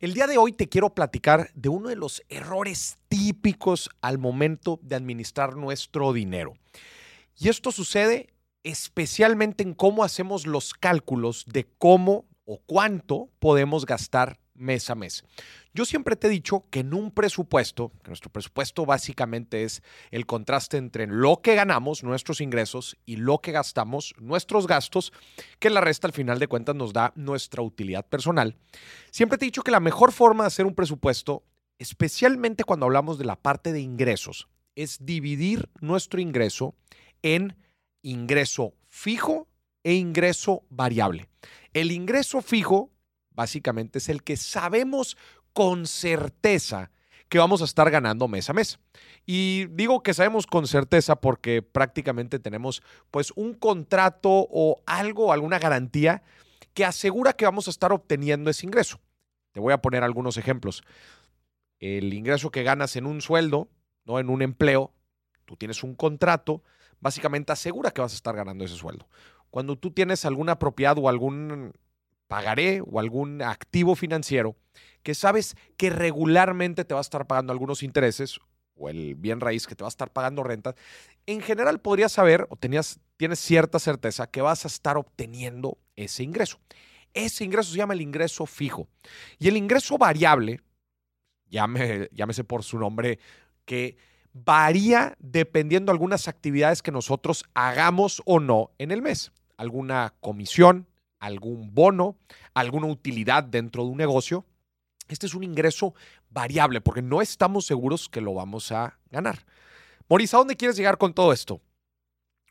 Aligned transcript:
El 0.00 0.14
día 0.14 0.28
de 0.28 0.38
hoy 0.38 0.52
te 0.52 0.68
quiero 0.68 0.94
platicar 0.94 1.50
de 1.54 1.68
uno 1.68 1.88
de 1.88 1.96
los 1.96 2.22
errores 2.28 2.98
típicos 3.08 3.90
al 4.00 4.16
momento 4.16 4.78
de 4.80 4.94
administrar 4.94 5.56
nuestro 5.56 6.12
dinero. 6.12 6.54
Y 7.36 7.48
esto 7.48 7.72
sucede 7.72 8.32
especialmente 8.62 9.64
en 9.64 9.74
cómo 9.74 10.04
hacemos 10.04 10.46
los 10.46 10.72
cálculos 10.72 11.46
de 11.48 11.66
cómo 11.78 12.26
o 12.44 12.60
cuánto 12.64 13.28
podemos 13.40 13.86
gastar 13.86 14.38
mes 14.58 14.90
a 14.90 14.94
mes. 14.94 15.24
Yo 15.72 15.84
siempre 15.84 16.16
te 16.16 16.26
he 16.26 16.30
dicho 16.30 16.66
que 16.70 16.80
en 16.80 16.92
un 16.92 17.10
presupuesto, 17.10 17.92
que 18.02 18.08
nuestro 18.08 18.30
presupuesto 18.30 18.84
básicamente 18.84 19.64
es 19.64 19.82
el 20.10 20.26
contraste 20.26 20.76
entre 20.76 21.06
lo 21.06 21.40
que 21.40 21.54
ganamos, 21.54 22.02
nuestros 22.02 22.40
ingresos, 22.40 22.96
y 23.06 23.16
lo 23.16 23.38
que 23.38 23.52
gastamos, 23.52 24.14
nuestros 24.18 24.66
gastos, 24.66 25.12
que 25.58 25.70
la 25.70 25.80
resta 25.80 26.06
al 26.06 26.12
final 26.12 26.38
de 26.38 26.48
cuentas 26.48 26.74
nos 26.74 26.92
da 26.92 27.12
nuestra 27.14 27.62
utilidad 27.62 28.06
personal. 28.06 28.56
Siempre 29.10 29.38
te 29.38 29.44
he 29.44 29.48
dicho 29.48 29.62
que 29.62 29.70
la 29.70 29.80
mejor 29.80 30.12
forma 30.12 30.44
de 30.44 30.48
hacer 30.48 30.66
un 30.66 30.74
presupuesto, 30.74 31.44
especialmente 31.78 32.64
cuando 32.64 32.86
hablamos 32.86 33.18
de 33.18 33.24
la 33.24 33.36
parte 33.36 33.72
de 33.72 33.80
ingresos, 33.80 34.48
es 34.74 35.04
dividir 35.04 35.68
nuestro 35.80 36.20
ingreso 36.20 36.74
en 37.22 37.56
ingreso 38.02 38.74
fijo 38.86 39.48
e 39.82 39.94
ingreso 39.94 40.64
variable. 40.70 41.28
El 41.72 41.92
ingreso 41.92 42.42
fijo 42.42 42.90
básicamente 43.38 43.98
es 43.98 44.08
el 44.08 44.24
que 44.24 44.36
sabemos 44.36 45.16
con 45.52 45.86
certeza 45.86 46.90
que 47.28 47.38
vamos 47.38 47.62
a 47.62 47.66
estar 47.66 47.88
ganando 47.88 48.26
mes 48.26 48.50
a 48.50 48.52
mes. 48.52 48.80
Y 49.26 49.66
digo 49.66 50.02
que 50.02 50.12
sabemos 50.12 50.44
con 50.44 50.66
certeza 50.66 51.20
porque 51.20 51.62
prácticamente 51.62 52.40
tenemos 52.40 52.82
pues 53.12 53.32
un 53.36 53.54
contrato 53.54 54.28
o 54.28 54.82
algo, 54.86 55.32
alguna 55.32 55.60
garantía 55.60 56.24
que 56.74 56.84
asegura 56.84 57.32
que 57.32 57.44
vamos 57.44 57.68
a 57.68 57.70
estar 57.70 57.92
obteniendo 57.92 58.50
ese 58.50 58.66
ingreso. 58.66 58.98
Te 59.52 59.60
voy 59.60 59.72
a 59.72 59.80
poner 59.80 60.02
algunos 60.02 60.36
ejemplos. 60.36 60.82
El 61.78 62.12
ingreso 62.14 62.50
que 62.50 62.64
ganas 62.64 62.96
en 62.96 63.06
un 63.06 63.20
sueldo, 63.20 63.68
¿no? 64.04 64.18
En 64.18 64.30
un 64.30 64.42
empleo, 64.42 64.92
tú 65.44 65.56
tienes 65.56 65.84
un 65.84 65.94
contrato, 65.94 66.64
básicamente 66.98 67.52
asegura 67.52 67.92
que 67.92 68.00
vas 68.00 68.14
a 68.14 68.16
estar 68.16 68.34
ganando 68.34 68.64
ese 68.64 68.74
sueldo. 68.74 69.08
Cuando 69.50 69.78
tú 69.78 69.92
tienes 69.92 70.24
alguna 70.24 70.58
propiedad 70.58 70.98
o 70.98 71.08
algún 71.08 71.72
pagaré 72.28 72.80
o 72.80 73.00
algún 73.00 73.42
activo 73.42 73.96
financiero 73.96 74.56
que 75.02 75.14
sabes 75.14 75.56
que 75.76 75.90
regularmente 75.90 76.84
te 76.84 76.94
va 76.94 77.00
a 77.00 77.02
estar 77.02 77.26
pagando 77.26 77.52
algunos 77.52 77.82
intereses 77.82 78.38
o 78.78 78.88
el 78.88 79.14
bien 79.14 79.40
raíz 79.40 79.66
que 79.66 79.74
te 79.74 79.82
va 79.82 79.88
a 79.88 79.90
estar 79.90 80.12
pagando 80.12 80.44
rentas, 80.44 80.74
en 81.26 81.40
general 81.40 81.80
podrías 81.80 82.12
saber 82.12 82.46
o 82.50 82.56
tenías, 82.56 83.00
tienes 83.16 83.40
cierta 83.40 83.78
certeza 83.78 84.30
que 84.30 84.40
vas 84.40 84.64
a 84.64 84.68
estar 84.68 84.96
obteniendo 84.96 85.78
ese 85.96 86.22
ingreso. 86.22 86.60
Ese 87.12 87.44
ingreso 87.44 87.72
se 87.72 87.78
llama 87.78 87.94
el 87.94 88.00
ingreso 88.00 88.46
fijo. 88.46 88.88
Y 89.38 89.48
el 89.48 89.56
ingreso 89.56 89.98
variable, 89.98 90.60
llámese 91.48 92.44
por 92.44 92.62
su 92.62 92.78
nombre, 92.78 93.18
que 93.64 93.96
varía 94.32 95.16
dependiendo 95.18 95.90
de 95.90 95.94
algunas 95.94 96.28
actividades 96.28 96.82
que 96.82 96.92
nosotros 96.92 97.44
hagamos 97.54 98.22
o 98.24 98.38
no 98.38 98.70
en 98.78 98.92
el 98.92 99.02
mes. 99.02 99.32
Alguna 99.56 100.14
comisión, 100.20 100.86
algún 101.18 101.74
bono, 101.74 102.16
alguna 102.54 102.86
utilidad 102.86 103.44
dentro 103.44 103.84
de 103.84 103.90
un 103.90 103.98
negocio. 103.98 104.44
Este 105.08 105.26
es 105.26 105.34
un 105.34 105.42
ingreso 105.42 105.94
variable 106.30 106.80
porque 106.80 107.02
no 107.02 107.22
estamos 107.22 107.66
seguros 107.66 108.08
que 108.08 108.20
lo 108.20 108.34
vamos 108.34 108.72
a 108.72 108.98
ganar. 109.10 109.44
Maurice, 110.08 110.36
¿a 110.36 110.38
dónde 110.38 110.56
quieres 110.56 110.76
llegar 110.76 110.98
con 110.98 111.14
todo 111.14 111.32
esto? 111.32 111.60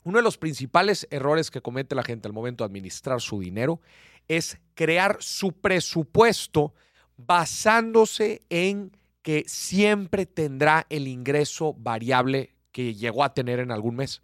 Uno 0.04 0.20
de 0.20 0.24
los 0.24 0.38
principales 0.38 1.08
errores 1.12 1.52
que 1.52 1.62
comete 1.62 1.96
la 1.96 2.04
gente 2.04 2.28
al 2.28 2.34
momento 2.34 2.64
de 2.64 2.68
administrar 2.68 3.20
su 3.20 3.40
dinero 3.40 3.82
es 4.28 4.60
crear 4.74 5.18
su 5.20 5.54
presupuesto 5.54 6.74
basándose 7.18 8.42
en 8.50 8.96
que 9.22 9.44
siempre 9.48 10.26
tendrá 10.26 10.86
el 10.90 11.08
ingreso 11.08 11.74
variable 11.74 12.56
que 12.72 12.94
llegó 12.94 13.24
a 13.24 13.34
tener 13.34 13.60
en 13.60 13.72
algún 13.72 13.98
mes. 13.98 14.22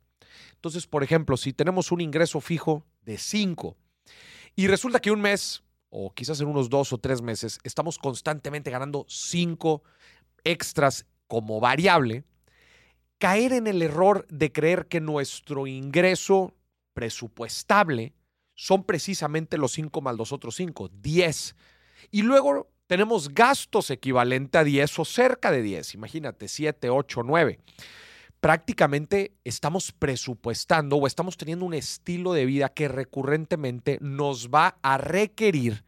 Entonces, 0.53 0.87
por 0.87 1.03
ejemplo, 1.03 1.35
si 1.35 1.51
tenemos 1.51 1.91
un 1.91 1.99
ingreso 1.99 2.39
fijo 2.39 2.85
de 3.01 3.17
5 3.17 3.75
y 4.55 4.67
resulta 4.67 4.99
que 4.99 5.11
un 5.11 5.21
mes, 5.21 5.63
o 5.89 6.13
quizás 6.13 6.39
en 6.41 6.47
unos 6.47 6.69
dos 6.69 6.93
o 6.93 6.97
tres 6.97 7.21
meses, 7.21 7.59
estamos 7.63 7.97
constantemente 7.97 8.71
ganando 8.71 9.05
cinco 9.07 9.83
extras 10.43 11.05
como 11.27 11.59
variable, 11.59 12.23
caer 13.17 13.53
en 13.53 13.67
el 13.67 13.81
error 13.81 14.27
de 14.29 14.51
creer 14.51 14.87
que 14.87 14.99
nuestro 14.99 15.65
ingreso 15.67 16.53
presupuestable 16.93 18.13
son 18.53 18.83
precisamente 18.83 19.57
los 19.57 19.71
cinco 19.71 20.01
más 20.01 20.15
los 20.15 20.31
otros 20.31 20.55
cinco, 20.55 20.89
10. 20.89 21.55
Y 22.11 22.21
luego 22.21 22.69
tenemos 22.85 23.33
gastos 23.33 23.89
equivalente 23.89 24.57
a 24.57 24.63
10 24.63 24.99
o 24.99 25.05
cerca 25.05 25.51
de 25.51 25.61
10, 25.61 25.95
imagínate, 25.95 26.47
7, 26.47 26.89
8, 26.89 27.23
9 27.23 27.59
prácticamente 28.43 29.37
estamos 29.45 29.93
presupuestando 29.93 30.97
o 30.97 31.07
estamos 31.07 31.37
teniendo 31.37 31.63
un 31.63 31.73
estilo 31.73 32.33
de 32.33 32.45
vida 32.45 32.67
que 32.67 32.89
recurrentemente 32.89 33.99
nos 34.01 34.49
va 34.49 34.79
a 34.81 34.97
requerir 34.97 35.85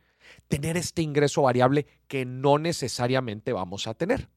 tener 0.48 0.78
este 0.78 1.02
ingreso 1.02 1.42
variable 1.42 1.86
que 2.08 2.24
no 2.24 2.58
necesariamente 2.58 3.52
vamos 3.52 3.88
a 3.88 3.94
tener. 3.94 4.30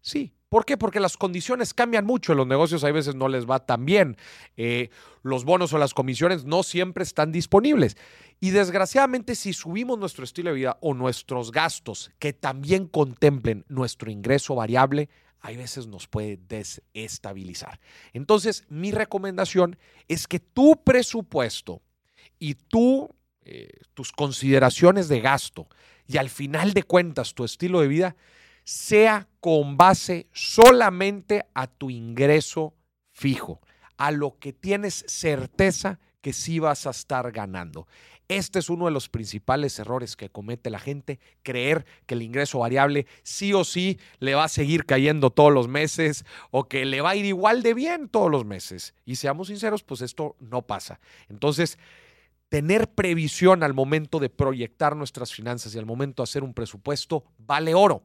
Sí, 0.00 0.32
¿por 0.48 0.64
qué? 0.64 0.76
Porque 0.76 1.00
las 1.00 1.16
condiciones 1.16 1.74
cambian 1.74 2.06
mucho. 2.06 2.30
En 2.30 2.38
los 2.38 2.46
negocios 2.46 2.84
a 2.84 2.92
veces 2.92 3.16
no 3.16 3.26
les 3.26 3.50
va 3.50 3.66
tan 3.66 3.84
bien. 3.84 4.16
Eh, 4.56 4.90
los 5.24 5.44
bonos 5.44 5.72
o 5.72 5.78
las 5.78 5.92
comisiones 5.92 6.44
no 6.44 6.62
siempre 6.62 7.02
están 7.02 7.32
disponibles. 7.32 7.96
Y 8.38 8.50
desgraciadamente 8.50 9.34
si 9.34 9.54
subimos 9.54 9.98
nuestro 9.98 10.22
estilo 10.22 10.50
de 10.50 10.56
vida 10.56 10.78
o 10.82 10.94
nuestros 10.94 11.50
gastos 11.50 12.12
que 12.20 12.32
también 12.32 12.86
contemplen 12.86 13.64
nuestro 13.68 14.08
ingreso 14.08 14.54
variable, 14.54 15.08
hay 15.40 15.56
veces 15.56 15.86
nos 15.86 16.06
puede 16.06 16.38
desestabilizar. 16.48 17.80
Entonces, 18.12 18.64
mi 18.68 18.90
recomendación 18.90 19.78
es 20.08 20.26
que 20.26 20.38
tu 20.38 20.82
presupuesto 20.84 21.82
y 22.38 22.56
eh, 23.44 23.68
tus 23.94 24.12
consideraciones 24.12 25.08
de 25.08 25.20
gasto 25.20 25.68
y 26.06 26.18
al 26.18 26.30
final 26.30 26.72
de 26.72 26.82
cuentas 26.82 27.34
tu 27.34 27.44
estilo 27.44 27.80
de 27.80 27.88
vida 27.88 28.16
sea 28.64 29.28
con 29.40 29.76
base 29.76 30.28
solamente 30.32 31.46
a 31.54 31.66
tu 31.66 31.90
ingreso 31.90 32.74
fijo, 33.12 33.60
a 33.96 34.10
lo 34.10 34.38
que 34.38 34.52
tienes 34.52 35.04
certeza 35.06 35.98
que 36.20 36.32
sí 36.32 36.58
vas 36.58 36.86
a 36.86 36.90
estar 36.90 37.30
ganando. 37.32 37.86
Este 38.28 38.60
es 38.60 38.70
uno 38.70 38.84
de 38.84 38.92
los 38.92 39.08
principales 39.08 39.76
errores 39.80 40.14
que 40.14 40.28
comete 40.28 40.70
la 40.70 40.78
gente, 40.78 41.18
creer 41.42 41.84
que 42.06 42.14
el 42.14 42.22
ingreso 42.22 42.60
variable 42.60 43.06
sí 43.24 43.52
o 43.52 43.64
sí 43.64 43.98
le 44.20 44.36
va 44.36 44.44
a 44.44 44.48
seguir 44.48 44.86
cayendo 44.86 45.30
todos 45.30 45.52
los 45.52 45.66
meses 45.66 46.24
o 46.52 46.68
que 46.68 46.84
le 46.84 47.00
va 47.00 47.10
a 47.10 47.16
ir 47.16 47.24
igual 47.24 47.62
de 47.62 47.74
bien 47.74 48.08
todos 48.08 48.30
los 48.30 48.44
meses. 48.44 48.94
Y 49.04 49.16
seamos 49.16 49.48
sinceros, 49.48 49.82
pues 49.82 50.00
esto 50.00 50.36
no 50.38 50.62
pasa. 50.62 51.00
Entonces, 51.28 51.76
tener 52.48 52.88
previsión 52.88 53.64
al 53.64 53.74
momento 53.74 54.20
de 54.20 54.28
proyectar 54.28 54.94
nuestras 54.94 55.32
finanzas 55.32 55.74
y 55.74 55.78
al 55.78 55.86
momento 55.86 56.22
de 56.22 56.24
hacer 56.24 56.44
un 56.44 56.54
presupuesto 56.54 57.24
vale 57.38 57.74
oro. 57.74 58.04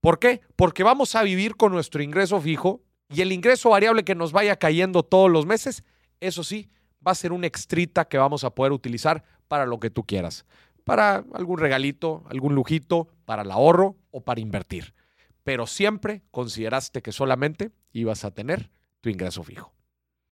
¿Por 0.00 0.18
qué? 0.18 0.40
Porque 0.56 0.84
vamos 0.84 1.14
a 1.16 1.22
vivir 1.22 1.56
con 1.56 1.72
nuestro 1.72 2.02
ingreso 2.02 2.40
fijo 2.40 2.82
y 3.08 3.20
el 3.20 3.32
ingreso 3.32 3.70
variable 3.70 4.04
que 4.04 4.14
nos 4.14 4.32
vaya 4.32 4.56
cayendo 4.56 5.02
todos 5.02 5.30
los 5.30 5.46
meses, 5.46 5.82
eso 6.20 6.44
sí, 6.44 6.70
va 7.06 7.12
a 7.12 7.16
ser 7.16 7.32
un 7.32 7.44
extrita 7.44 8.06
que 8.06 8.18
vamos 8.18 8.44
a 8.44 8.50
poder 8.50 8.72
utilizar 8.72 9.24
para 9.48 9.66
lo 9.66 9.78
que 9.78 9.90
tú 9.90 10.04
quieras, 10.04 10.44
para 10.84 11.24
algún 11.34 11.58
regalito, 11.58 12.24
algún 12.28 12.54
lujito, 12.54 13.08
para 13.24 13.42
el 13.42 13.50
ahorro 13.50 13.96
o 14.10 14.22
para 14.22 14.40
invertir. 14.40 14.94
Pero 15.42 15.66
siempre 15.66 16.22
consideraste 16.30 17.02
que 17.02 17.12
solamente 17.12 17.70
ibas 17.92 18.24
a 18.24 18.30
tener 18.30 18.70
tu 19.00 19.10
ingreso 19.10 19.42
fijo. 19.42 19.72